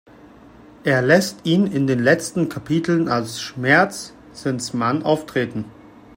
[0.83, 5.65] Er lässt ihn in den letzten Kapiteln als "Schmerzensmann" auftreten.